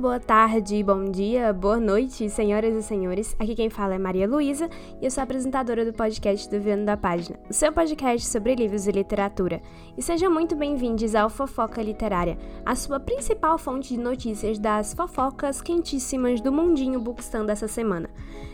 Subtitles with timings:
[0.00, 3.36] Boa tarde, bom dia, boa noite, senhoras e senhores.
[3.38, 4.66] Aqui quem fala é Maria Luísa
[4.98, 8.86] e eu sou apresentadora do podcast do Viano da Página, o seu podcast sobre livros
[8.86, 9.60] e literatura.
[9.98, 15.60] E sejam muito bem-vindos ao Fofoca Literária, a sua principal fonte de notícias das fofocas
[15.60, 18.08] quentíssimas do mundinho Bookstan dessa semana.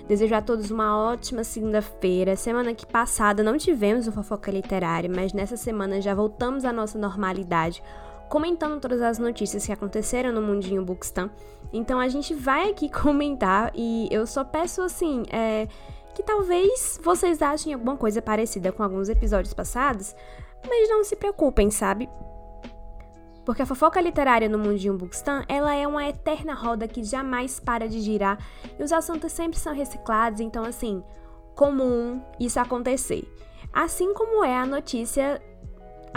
[0.09, 2.35] Desejo a todos uma ótima segunda-feira.
[2.35, 6.99] Semana que passada não tivemos o Fofoca Literária, mas nessa semana já voltamos à nossa
[6.99, 7.81] normalidade
[8.29, 11.31] comentando todas as notícias que aconteceram no mundinho Bookstan.
[11.73, 15.69] Então a gente vai aqui comentar e eu só peço assim, é,
[16.15, 20.15] que talvez vocês achem alguma coisa parecida com alguns episódios passados,
[20.67, 22.09] mas não se preocupem, sabe?
[23.45, 27.89] Porque a fofoca literária no mundinho Bookstan, ela é uma eterna roda que jamais para
[27.89, 28.39] de girar
[28.77, 31.03] e os assuntos sempre são reciclados, então assim,
[31.55, 33.25] comum isso acontecer.
[33.73, 35.41] Assim como é a notícia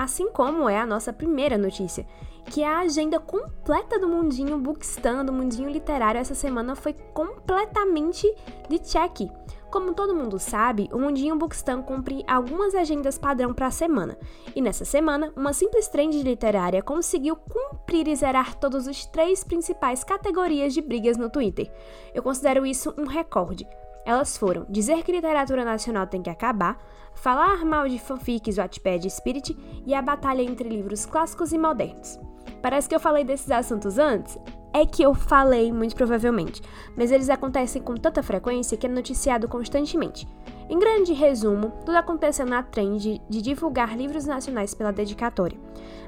[0.04, 2.06] assim como é a nossa primeira notícia,
[2.46, 8.28] que é a agenda completa do mundinho Bookstan, do mundinho literário essa semana foi completamente
[8.70, 9.30] de check.
[9.70, 14.18] Como todo mundo sabe, o Mundinho Bookstan cumpre algumas agendas padrão para a semana.
[14.56, 20.04] E nessa semana, uma simples trend literária conseguiu cumprir e zerar todas as três principais
[20.04, 21.72] categorias de brigas no Twitter.
[22.16, 23.68] Eu considero isso um recorde.
[24.10, 26.80] Elas foram dizer que literatura nacional tem que acabar,
[27.14, 32.20] falar mal de fanfics, Wattpad e Spirit e a batalha entre livros clássicos e modernos.
[32.60, 34.36] Parece que eu falei desses assuntos antes?
[34.74, 36.60] É que eu falei, muito provavelmente,
[36.98, 40.28] mas eles acontecem com tanta frequência que é noticiado constantemente.
[40.68, 45.60] Em grande resumo, tudo aconteceu na trend de divulgar livros nacionais pela dedicatória.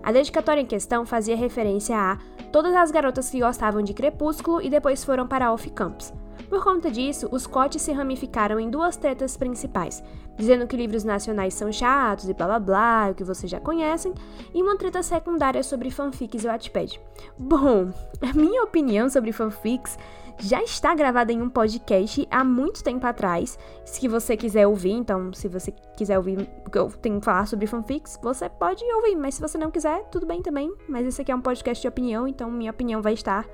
[0.02, 2.17] A dedicatória em questão fazia referência a
[2.52, 6.11] todas as garotas que gostavam de Crepúsculo e depois foram para Off Campus.
[6.52, 10.04] Por conta disso, os cotes se ramificaram em duas tretas principais,
[10.36, 14.14] dizendo que livros nacionais são chatos e blá blá blá, o que vocês já conhecem,
[14.54, 17.00] e uma treta secundária sobre fanfics e Wattpad.
[17.39, 19.98] Bom, a minha opinião sobre fanfics
[20.39, 23.58] já está gravada em um podcast há muito tempo atrás.
[23.86, 27.45] Se você quiser ouvir, então, se você quiser ouvir o que eu tenho que falar
[27.45, 30.70] sobre fanfics, você pode ouvir, mas se você não quiser, tudo bem também.
[30.89, 33.48] Mas esse aqui é um podcast de opinião, então minha opinião vai estar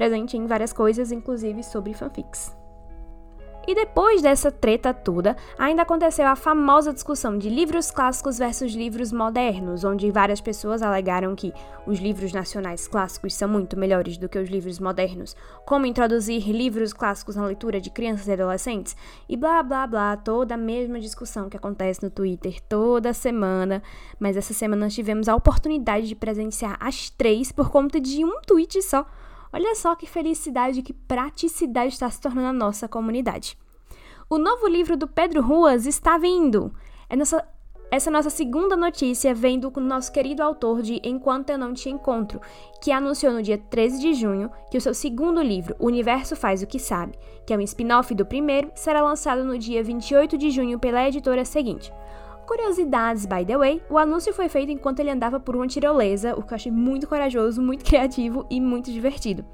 [0.00, 2.56] presente em várias coisas, inclusive sobre fanfics.
[3.68, 9.12] E depois dessa treta toda, ainda aconteceu a famosa discussão de livros clássicos versus livros
[9.12, 11.52] modernos, onde várias pessoas alegaram que
[11.86, 16.94] os livros nacionais clássicos são muito melhores do que os livros modernos, como introduzir livros
[16.94, 18.96] clássicos na leitura de crianças e adolescentes,
[19.28, 23.82] e blá blá blá, toda a mesma discussão que acontece no Twitter toda semana,
[24.18, 28.40] mas essa semana nós tivemos a oportunidade de presenciar as três por conta de um
[28.40, 29.06] tweet só.
[29.52, 33.58] Olha só que felicidade, que praticidade está se tornando a nossa comunidade.
[34.28, 36.72] O novo livro do Pedro Ruas está vindo.
[37.08, 37.44] É nossa,
[37.90, 42.40] essa nossa segunda notícia vem do nosso querido autor de Enquanto Eu Não Te Encontro,
[42.80, 46.62] que anunciou no dia 13 de junho que o seu segundo livro, O Universo Faz
[46.62, 50.50] o que Sabe, que é um spin-off do primeiro, será lançado no dia 28 de
[50.52, 51.92] junho pela editora seguinte.
[52.50, 56.42] Curiosidades, by the way, o anúncio foi feito enquanto ele andava por uma tirolesa, o
[56.42, 59.44] que eu achei muito corajoso, muito criativo e muito divertido.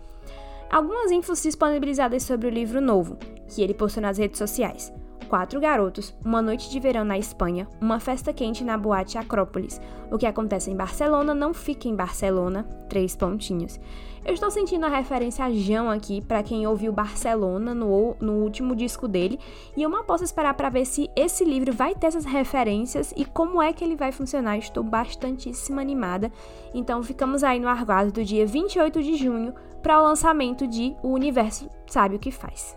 [0.70, 3.18] Algumas infos disponibilizadas sobre o livro novo,
[3.48, 4.94] que ele postou nas redes sociais.
[5.28, 9.78] Quatro garotos, uma noite de verão na Espanha, uma festa quente na boate Acrópolis.
[10.10, 13.78] O que acontece em Barcelona não fica em Barcelona, três pontinhos.
[14.26, 18.74] Eu estou sentindo a referência a João aqui, para quem ouviu Barcelona no, no último
[18.74, 19.38] disco dele,
[19.76, 23.24] e eu mal posso esperar para ver se esse livro vai ter essas referências e
[23.24, 24.58] como é que ele vai funcionar.
[24.58, 26.32] Estou bastantíssima animada.
[26.74, 31.10] Então ficamos aí no aguardo do dia 28 de junho para o lançamento de O
[31.10, 32.76] Universo Sabe o que Faz.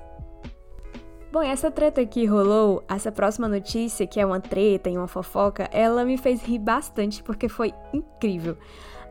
[1.31, 5.67] Bom, essa treta que rolou, essa próxima notícia, que é uma treta e uma fofoca,
[5.71, 8.55] ela me fez rir bastante porque foi incrível.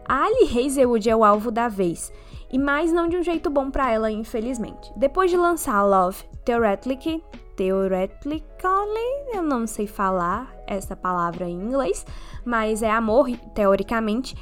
[0.08, 2.12] A Ali Hazelwood é o alvo da vez
[2.50, 4.92] e mais não de um jeito bom para ela, infelizmente.
[4.96, 7.22] Depois de lançar Love Theoretically,
[7.56, 8.42] Theoretically,
[9.34, 12.06] eu não sei falar essa palavra em inglês,
[12.44, 14.36] mas é amor, teoricamente,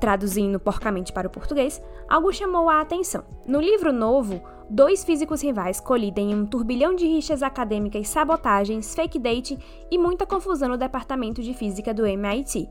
[0.00, 3.24] traduzindo porcamente para o português, algo chamou a atenção.
[3.46, 4.40] No livro novo,
[4.70, 9.58] dois físicos rivais colidem em um turbilhão de rixas acadêmicas, sabotagens, fake date
[9.90, 12.70] e muita confusão no departamento de física do MIT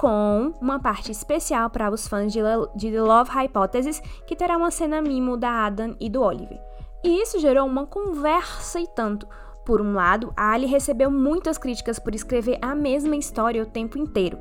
[0.00, 2.40] com uma parte especial para os fãs de,
[2.74, 6.58] de The Love Hypothesis, que terá uma cena mimo da Adam e do Oliver.
[7.04, 9.28] E isso gerou uma conversa e tanto.
[9.62, 13.98] Por um lado, a Ali recebeu muitas críticas por escrever a mesma história o tempo
[13.98, 14.38] inteiro,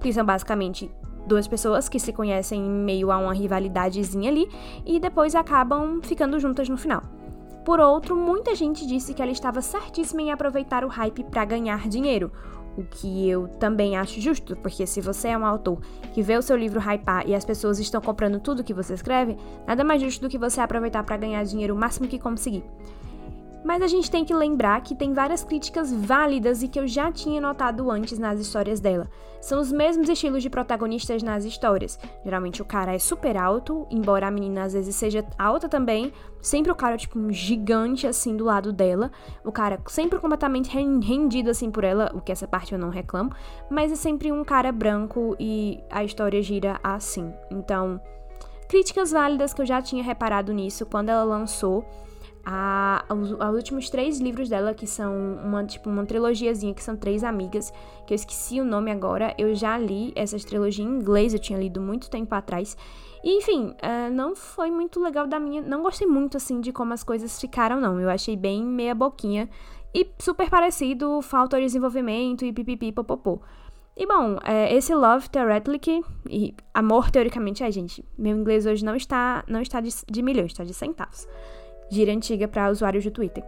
[0.00, 0.90] que são basicamente
[1.28, 4.48] duas pessoas que se conhecem em meio a uma rivalidadezinha ali
[4.84, 7.04] e depois acabam ficando juntas no final.
[7.64, 11.86] por outro, muita gente disse que ela estava certíssima em aproveitar o hype para ganhar
[11.86, 12.32] dinheiro.
[12.78, 15.80] O que eu também acho justo, porque se você é um autor
[16.14, 19.36] que vê o seu livro hypar e as pessoas estão comprando tudo que você escreve,
[19.66, 22.62] nada mais justo do que você aproveitar para ganhar dinheiro o máximo que conseguir.
[23.64, 27.10] Mas a gente tem que lembrar que tem várias críticas válidas e que eu já
[27.10, 29.08] tinha notado antes nas histórias dela.
[29.40, 31.98] São os mesmos estilos de protagonistas nas histórias.
[32.24, 36.12] Geralmente o cara é super alto, embora a menina às vezes seja alta também.
[36.40, 39.10] Sempre o cara, tipo, um gigante assim do lado dela.
[39.44, 43.30] O cara sempre completamente rendido assim por ela, o que essa parte eu não reclamo.
[43.70, 47.32] Mas é sempre um cara branco e a história gira assim.
[47.50, 48.00] Então,
[48.68, 51.84] críticas válidas que eu já tinha reparado nisso quando ela lançou
[52.50, 55.14] a, os, os, últimos três livros dela, que são
[55.44, 57.70] uma, tipo, uma trilogiazinha, que são três amigas,
[58.06, 61.58] que eu esqueci o nome agora, eu já li essas trilogias em inglês, eu tinha
[61.58, 62.74] lido muito tempo atrás.
[63.22, 65.60] E, enfim, uh, não foi muito legal da minha.
[65.60, 68.00] Não gostei muito, assim, de como as coisas ficaram, não.
[68.00, 69.46] Eu achei bem meia boquinha
[69.94, 73.42] e super parecido, falta de desenvolvimento e pipipi popopô.
[73.94, 78.94] E bom, é, esse Love Theoretically e amor teoricamente, ai gente, meu inglês hoje não
[78.94, 81.26] está não está de, de milhões, está de centavos
[81.88, 83.44] gíria antiga para usuários do Twitter.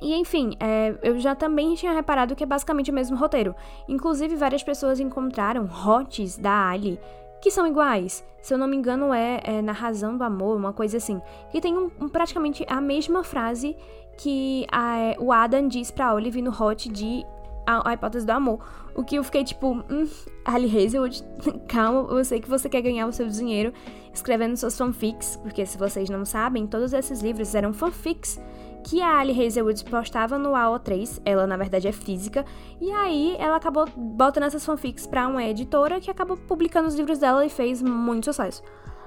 [0.00, 3.54] E enfim, é, eu já também tinha reparado que é basicamente o mesmo roteiro.
[3.88, 7.00] Inclusive, várias pessoas encontraram hots da Ali
[7.40, 8.24] que são iguais.
[8.40, 11.20] Se eu não me engano, é, é Na Razão do Amor, uma coisa assim.
[11.50, 13.76] Que tem um, um, praticamente a mesma frase
[14.16, 17.24] que a, é, o Adam diz pra Olive no hot de
[17.66, 18.60] a, a, hipótese do amor.
[18.94, 20.08] O que eu fiquei tipo, hum,
[20.44, 21.22] Ali Hazelwood,
[21.68, 23.72] calma, eu sei que você quer ganhar o seu dinheiro
[24.14, 28.40] escrevendo suas fanfics, porque se vocês não sabem, todos esses livros eram fanfics
[28.82, 32.44] que a Ali Hazelwood postava no AO3, ela na verdade é física,
[32.80, 37.18] e aí ela acabou botando essas fanfics pra uma editora que acabou publicando os livros
[37.18, 38.62] dela e fez muito sucesso.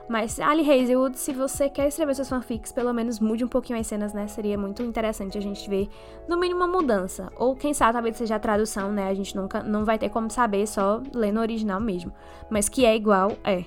[0.09, 3.85] Mas Ali Hazelwood, se você quer escrever seus fanfics, pelo menos mude um pouquinho as
[3.85, 4.27] cenas, né?
[4.27, 5.87] Seria muito interessante a gente ver,
[6.27, 7.31] no mínimo, uma mudança.
[7.37, 9.07] Ou quem sabe talvez seja a tradução, né?
[9.07, 12.11] A gente nunca não vai ter como saber só lendo o original mesmo.
[12.49, 13.65] Mas que é igual, é.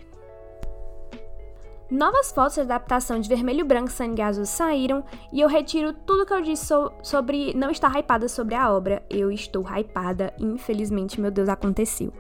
[1.92, 6.32] Novas fotos da adaptação de Vermelho, Branco, Sangue Azul saíram e eu retiro tudo que
[6.32, 9.02] eu disse so sobre não estar hypada sobre a obra.
[9.10, 12.10] Eu estou hypada, infelizmente, meu Deus, aconteceu.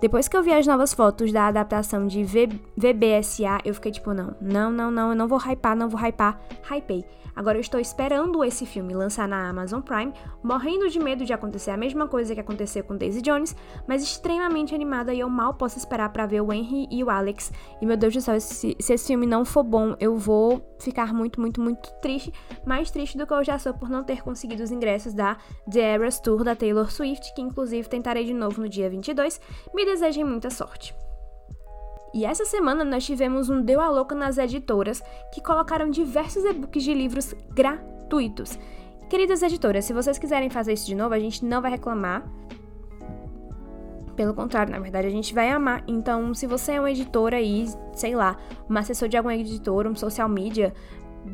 [0.00, 4.12] Depois que eu vi as novas fotos da adaptação de v VBSA, eu fiquei tipo,
[4.12, 6.40] não, não, não, não, eu não vou hypar, não vou hypar.
[6.68, 7.04] Hypei.
[7.34, 10.12] Agora eu estou esperando esse filme lançar na Amazon Prime,
[10.42, 13.56] morrendo de medo de acontecer a mesma coisa que aconteceu com Daisy Jones,
[13.86, 17.52] mas extremamente animada e eu mal posso esperar para ver o Henry e o Alex.
[17.80, 21.12] E meu Deus do céu, se, se esse filme não for bom, eu vou ficar
[21.12, 22.32] muito, muito, muito triste,
[22.64, 25.36] mais triste do que eu já sou por não ter conseguido os ingressos da
[25.70, 29.40] The Eras Tour da Taylor Swift, que inclusive tentarei de novo no dia 22.
[29.74, 30.94] Me desejem muita sorte.
[32.14, 35.02] E essa semana nós tivemos um Deu a Louca nas editoras
[35.32, 38.58] que colocaram diversos e-books de livros gratuitos.
[39.08, 42.24] Queridas editoras, se vocês quiserem fazer isso de novo, a gente não vai reclamar.
[44.16, 45.82] Pelo contrário, na verdade, a gente vai amar.
[45.86, 48.36] Então, se você é uma editora aí, sei lá,
[48.68, 50.74] um assessor de alguma editora, um social media,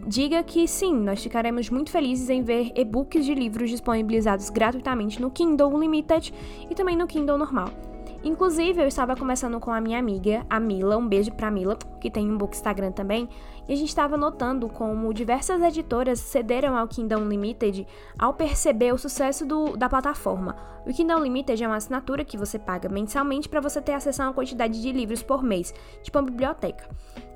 [0.06, 5.30] diga que sim, nós ficaremos muito felizes em ver e-books de livros disponibilizados gratuitamente no
[5.30, 6.32] Kindle Unlimited
[6.70, 7.68] e também no Kindle normal.
[8.24, 12.10] Inclusive, eu estava conversando com a minha amiga, a Mila, um beijo pra Mila, que
[12.10, 13.28] tem um book Instagram também,
[13.68, 17.86] e a gente estava notando como diversas editoras cederam ao Kindle Unlimited
[18.18, 20.56] ao perceber o sucesso do, da plataforma.
[20.86, 24.26] O Kindle Unlimited é uma assinatura que você paga mensalmente para você ter acesso a
[24.26, 26.88] uma quantidade de livros por mês, tipo uma biblioteca.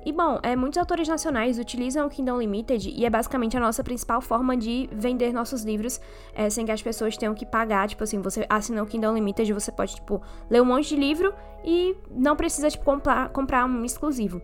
[0.03, 3.83] E bom, é, muitos autores nacionais utilizam o Kindle Unlimited e é basicamente a nossa
[3.83, 6.01] principal forma de vender nossos livros
[6.33, 7.87] é, sem que as pessoas tenham que pagar.
[7.87, 11.33] Tipo assim, você assina o Kindle Unlimited, você pode, tipo, ler um monte de livro
[11.63, 14.41] e não precisa, tipo, comprar, comprar um exclusivo.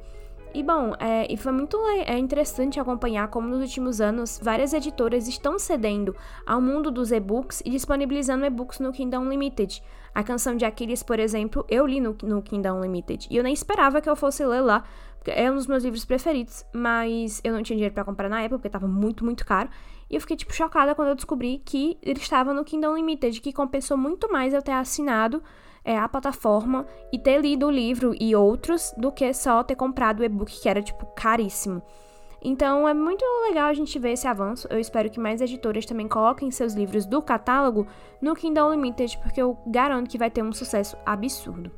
[0.58, 5.28] E bom, é, e foi muito é interessante acompanhar como nos últimos anos várias editoras
[5.28, 6.16] estão cedendo
[6.48, 9.84] ao mundo dos e-books e disponibilizando e-books no Kindle Unlimited.
[10.16, 13.54] A canção de Aquiles, por exemplo, eu li no, no Kindle Unlimited e eu nem
[13.54, 14.84] esperava que eu fosse ler lá,
[15.28, 18.58] é um dos meus livros preferidos, mas eu não tinha dinheiro para comprar na época,
[18.58, 19.70] porque tava muito, muito caro.
[20.10, 23.54] E eu fiquei, tipo, chocada quando eu descobri que ele estava no Kindle Unlimited, que
[23.54, 25.44] compensou muito mais eu ter assinado
[25.88, 30.20] é, a plataforma e ter lido o livro e outros do que só ter comprado
[30.20, 31.82] o e-book, que era, tipo, caríssimo.
[32.42, 34.68] Então é muito legal a gente ver esse avanço.
[34.70, 37.88] Eu espero que mais editoras também coloquem seus livros do catálogo
[38.22, 41.72] no Kindle Unlimited, porque eu garanto que vai ter um sucesso absurdo.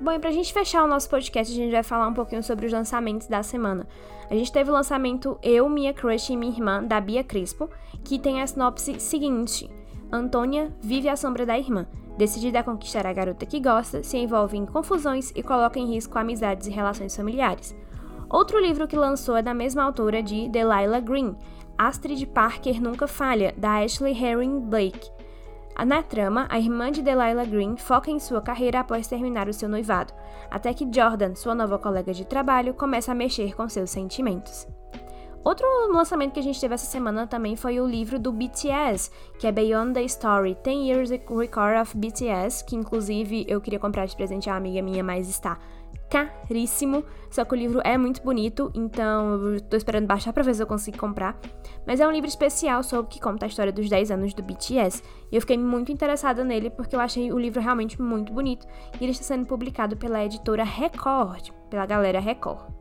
[0.00, 2.66] Bom, e pra gente fechar o nosso podcast, a gente vai falar um pouquinho sobre
[2.66, 3.86] os lançamentos da semana.
[4.30, 7.68] A gente teve o lançamento Eu, Minha Crush e Minha Irmã, da Bia Crispo,
[8.04, 9.68] que tem a sinopse seguinte.
[10.10, 11.86] Antônia vive à sombra da irmã.
[12.18, 16.18] Decidida a conquistar a garota que gosta, se envolve em confusões e coloca em risco
[16.18, 17.76] amizades e relações familiares.
[18.28, 21.36] Outro livro que lançou é da mesma autora de Delilah Green,
[21.78, 25.12] Astrid Parker Nunca Falha, da Ashley Herring Blake.
[25.86, 29.68] Na trama, a irmã de Delilah Green foca em sua carreira após terminar o seu
[29.68, 30.12] noivado,
[30.50, 34.66] até que Jordan, sua nova colega de trabalho, começa a mexer com seus sentimentos.
[35.48, 39.46] Outro lançamento que a gente teve essa semana também foi o livro do BTS, que
[39.46, 44.14] é Beyond the Story, 10 Years Record of BTS, que inclusive eu queria comprar de
[44.14, 45.58] presente a amiga minha, mas está
[46.10, 47.02] caríssimo.
[47.30, 50.62] Só que o livro é muito bonito, então eu tô esperando baixar pra ver se
[50.62, 51.40] eu consigo comprar.
[51.86, 55.02] Mas é um livro especial sobre que conta a história dos 10 anos do BTS.
[55.32, 58.66] E eu fiquei muito interessada nele porque eu achei o livro realmente muito bonito.
[59.00, 62.77] E ele está sendo publicado pela editora Record, pela galera Record.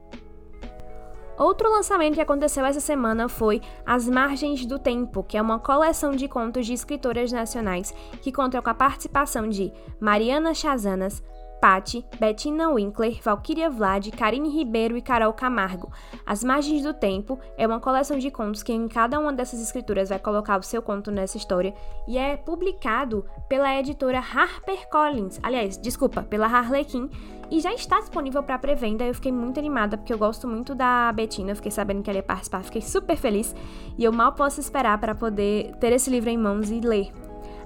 [1.38, 6.16] Outro lançamento que aconteceu essa semana foi As Margens do Tempo, que é uma coleção
[6.16, 11.22] de contos de escritoras nacionais que conta com a participação de Mariana Chazanas,
[11.60, 15.92] Patti, Bettina Winkler, Valkyria Vlad, Karine Ribeiro e Carol Camargo.
[16.26, 20.10] As Margens do Tempo é uma coleção de contos que em cada uma dessas escrituras
[20.10, 21.74] vai colocar o seu conto nessa história
[22.08, 27.10] e é publicado pela editora HarperCollins, aliás, desculpa, pela Harlequin,
[27.50, 29.06] e já está disponível para pré-venda.
[29.06, 32.24] Eu fiquei muito animada porque eu gosto muito da Bettina, fiquei sabendo que ela ia
[32.24, 33.56] participar, fiquei super feliz
[33.98, 37.12] e eu mal posso esperar para poder ter esse livro em mãos e ler.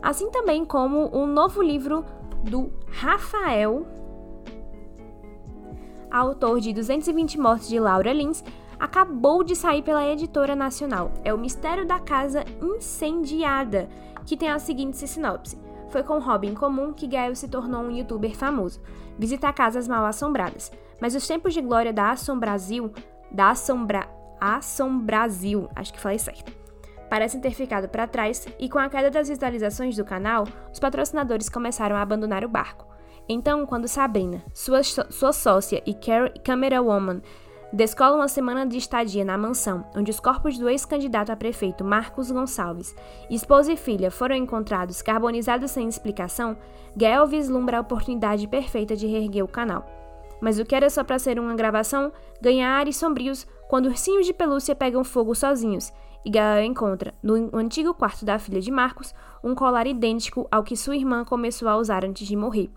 [0.01, 2.03] Assim também como um novo livro
[2.43, 3.85] do Rafael,
[6.09, 8.43] autor de 220 Mortes de Laura Lins,
[8.79, 11.11] acabou de sair pela editora nacional.
[11.23, 13.87] É O Mistério da Casa Incendiada,
[14.25, 15.57] que tem a seguinte sinopse.
[15.89, 18.81] Foi com Robin comum que Gael se tornou um youtuber famoso.
[19.19, 20.71] Visita casas mal assombradas.
[21.01, 22.91] Mas os tempos de glória da Brasil,
[23.31, 24.09] da Assombra...
[25.03, 26.60] Brasil, acho que falei certo
[27.11, 31.49] parecem ter ficado para trás e com a queda das visualizações do canal, os patrocinadores
[31.49, 32.87] começaram a abandonar o barco.
[33.27, 35.93] Então, quando Sabrina, sua, sua sócia e
[36.39, 37.21] camera woman
[37.73, 42.31] descolam uma semana de estadia na mansão, onde os corpos do ex-candidato a prefeito Marcos
[42.31, 42.95] Gonçalves,
[43.29, 46.55] esposa e filha foram encontrados carbonizados sem explicação,
[46.95, 49.85] Gael vislumbra a oportunidade perfeita de reerguer o canal.
[50.39, 52.09] Mas o que era só para ser uma gravação
[52.41, 55.91] ganha ares sombrios quando ursinhos de pelúcia pegam fogo sozinhos
[56.25, 59.13] e Gael encontra, no antigo quarto da filha de Marcos,
[59.43, 62.69] um colar idêntico ao que sua irmã começou a usar antes de morrer.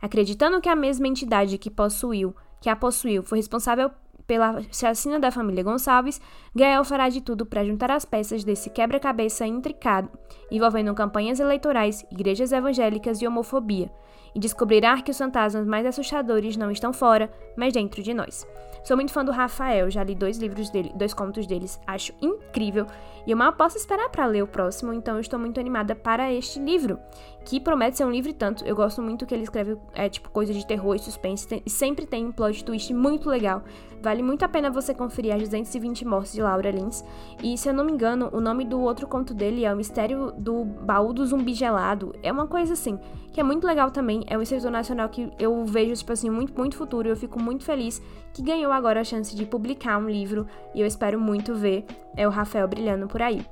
[0.00, 3.90] Acreditando que a mesma entidade que possuiu, que a possuiu, foi responsável
[4.28, 6.20] pela chacina da família Gonçalves,
[6.54, 10.10] Gael fará de tudo para juntar as peças desse quebra-cabeça intricado,
[10.50, 13.90] envolvendo campanhas eleitorais, igrejas evangélicas e homofobia,
[14.34, 18.46] e descobrirá que os fantasmas mais assustadores não estão fora, mas dentro de nós.
[18.88, 22.86] Sou muito fã do Rafael, já li dois livros dele, dois contos deles, acho incrível.
[23.26, 26.32] E eu mal posso esperar para ler o próximo, então eu estou muito animada para
[26.32, 26.98] este livro,
[27.44, 28.64] que promete ser um livro e tanto.
[28.64, 32.06] Eu gosto muito que ele escreve é tipo coisa de terror e suspense e sempre
[32.06, 33.62] tem um plot twist muito legal.
[34.00, 37.04] Vale muito a pena você conferir as 220 mortes de Laura Lins.
[37.42, 40.32] E se eu não me engano, o nome do outro conto dele é O Mistério
[40.38, 42.14] do Baú do Zumbi Gelado.
[42.22, 42.98] É uma coisa assim,
[43.32, 44.22] que é muito legal também.
[44.28, 47.08] É um escritor nacional que eu vejo, tipo assim, muito, muito futuro.
[47.08, 48.00] Eu fico muito feliz
[48.38, 50.46] que ganhou agora a chance de publicar um livro.
[50.72, 51.84] E eu espero muito ver
[52.16, 53.44] é o Rafael brilhando por aí.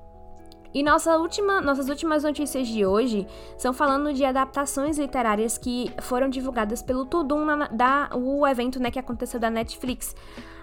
[0.72, 3.26] E nossa última, nossas últimas notícias de hoje
[3.58, 8.90] são falando de adaptações literárias que foram divulgadas pelo Tudum, na, da, o evento né,
[8.90, 10.14] que aconteceu da Netflix.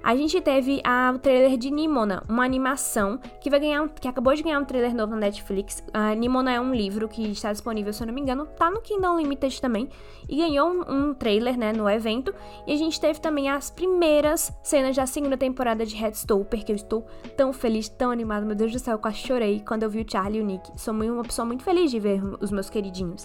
[0.03, 4.35] A gente teve a, o trailer de Nimona, uma animação que vai ganhar, que acabou
[4.35, 5.81] de ganhar um trailer novo na Netflix.
[5.93, 8.81] A Nimona é um livro que está disponível, se eu não me engano, tá no
[8.81, 9.87] Kindle Unlimited também
[10.27, 12.35] e ganhou um, um trailer, né, no evento.
[12.67, 16.75] E a gente teve também as primeiras cenas da segunda temporada de Headstopper, que eu
[16.75, 17.07] estou
[17.37, 20.05] tão feliz, tão animada, meu Deus do céu, eu quase chorei quando eu vi o
[20.11, 20.69] Charlie e o Nick.
[20.75, 23.23] Sou uma pessoa muito feliz de ver os meus queridinhos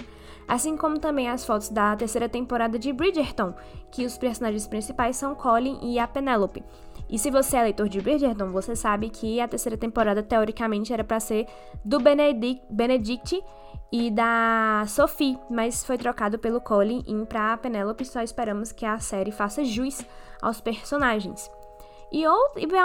[0.48, 3.54] assim como também as fotos da terceira temporada de Bridgerton,
[3.90, 6.64] que os personagens principais são Colin e a Penelope.
[7.08, 11.04] E se você é leitor de Bridgerton, você sabe que a terceira temporada teoricamente era
[11.04, 11.46] para ser
[11.84, 13.42] do Benedict, Benedict
[13.92, 18.04] e da Sophie, mas foi trocado pelo Colin e para Penelope.
[18.04, 20.04] Só esperamos que a série faça jus
[20.42, 21.50] aos personagens.
[22.10, 22.32] E, a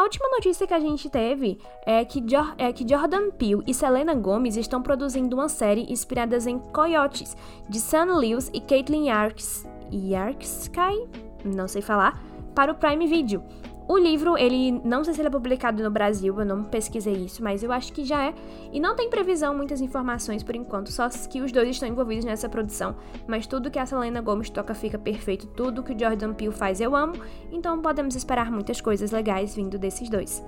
[0.03, 2.24] última notícia que a gente teve é que,
[2.58, 7.36] é que Jordan Peele e Selena Gomez estão produzindo uma série inspiradas em Coyotes,
[7.70, 11.08] de Sam Lewis e Caitlin Yarks, Yarksky,
[11.46, 12.22] não sei falar,
[12.53, 13.42] para o Prime Video.
[13.88, 17.44] O livro, ele não sei se ele é publicado no Brasil, eu não pesquisei isso,
[17.44, 18.34] mas eu acho que já é.
[18.72, 22.48] E não tem previsão, muitas informações por enquanto, só que os dois estão envolvidos nessa
[22.48, 22.96] produção.
[23.28, 26.80] Mas tudo que a Selena Gomes toca fica perfeito, tudo que o Jordan Peele faz
[26.80, 27.16] eu amo,
[27.52, 30.44] então podemos esperar muitas coisas legais vindo desses dois.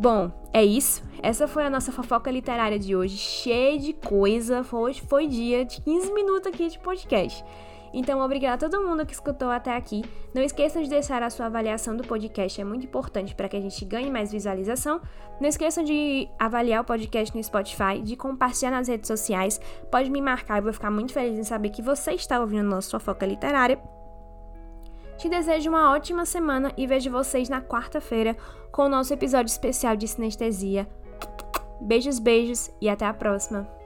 [0.00, 1.02] Bom, é isso.
[1.22, 4.66] Essa foi a nossa fofoca literária de hoje, cheia de coisa.
[4.72, 7.44] Hoje foi dia de 15 minutos aqui de podcast.
[7.92, 10.02] Então, obrigada a todo mundo que escutou até aqui.
[10.34, 13.60] Não esqueçam de deixar a sua avaliação do podcast, é muito importante para que a
[13.60, 15.00] gente ganhe mais visualização.
[15.40, 19.60] Não esqueçam de avaliar o podcast no Spotify, de compartilhar nas redes sociais.
[19.90, 22.90] Pode me marcar, eu vou ficar muito feliz em saber que você está ouvindo nossa
[22.90, 23.78] fofoca literária.
[25.18, 28.36] Te desejo uma ótima semana e vejo vocês na quarta-feira
[28.72, 30.88] com o nosso episódio especial de sinestesia.
[31.80, 33.81] Beijos, beijos e até a próxima!